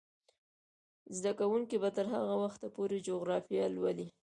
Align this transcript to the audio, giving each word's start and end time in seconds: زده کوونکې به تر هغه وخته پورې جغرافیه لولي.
زده 1.17 1.31
کوونکې 1.39 1.77
به 1.83 1.89
تر 1.97 2.05
هغه 2.15 2.35
وخته 2.43 2.67
پورې 2.75 3.03
جغرافیه 3.07 3.65
لولي. 3.75 4.07